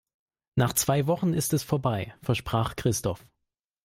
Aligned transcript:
Nach 0.55 0.73
zwei 0.73 1.05
Wochen 1.05 1.33
ist 1.35 1.53
es 1.53 1.61
vorbei, 1.61 2.15
versprach 2.23 2.75
Christoph. 2.75 3.23